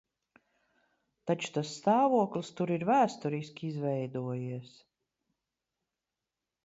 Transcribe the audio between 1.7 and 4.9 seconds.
stāvoklis tur ir vēsturiski izveidojies.